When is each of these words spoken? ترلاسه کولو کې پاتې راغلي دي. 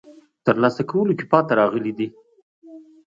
ترلاسه 0.45 0.81
کولو 0.91 1.13
کې 1.17 1.25
پاتې 1.31 1.53
راغلي 1.59 1.91
دي. 1.97 2.07